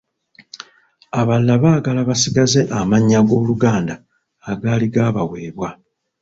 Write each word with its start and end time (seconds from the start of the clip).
Abalala 1.19 1.55
baagala 1.63 2.01
basigaze 2.09 2.61
amannya 2.79 3.19
g’Oluganda 3.27 3.95
agaali 4.51 4.87
gaabaweebwa. 4.93 5.69